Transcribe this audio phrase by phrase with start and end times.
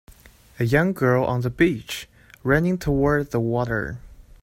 [0.59, 2.09] A young girl on the beach,
[2.43, 3.99] running toward the water.